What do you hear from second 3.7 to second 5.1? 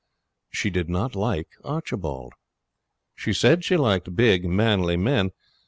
liked big, manly